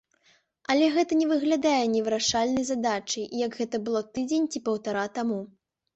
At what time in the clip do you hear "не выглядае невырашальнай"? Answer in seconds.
1.19-2.65